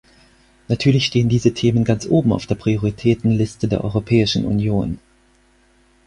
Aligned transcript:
Natürlich 0.67 1.05
stehen 1.05 1.29
diese 1.29 1.53
Themen 1.53 1.83
ganz 1.83 2.07
oben 2.07 2.33
auf 2.33 2.47
der 2.47 2.55
Prioritätenliste 2.55 3.67
der 3.67 3.83
Europäischen 3.83 4.45
Union. 4.45 4.97